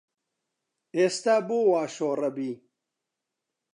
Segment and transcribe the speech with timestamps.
[0.95, 2.51] ئێستە بۆ وا شۆڕەبی